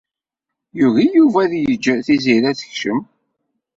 [0.79, 2.99] Yugi Yuba ad yeǧǧ Tiziri ad tekcem.